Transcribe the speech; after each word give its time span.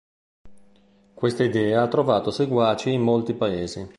Questa 1.13 1.43
idea 1.43 1.83
ha 1.83 1.87
trovato 1.87 2.31
seguaci 2.31 2.91
in 2.91 3.01
molti 3.03 3.35
paesi. 3.35 3.87